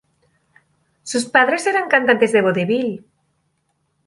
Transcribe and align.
Sus 1.03 1.25
padres 1.25 1.67
eran 1.67 1.87
cantantes 1.87 2.31
de 2.31 2.41
vodevil. 2.41 3.05